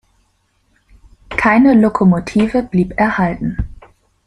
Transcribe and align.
Keine 1.29 1.75
Lokomotive 1.75 2.63
blieb 2.63 2.97
erhalten. 2.99 3.57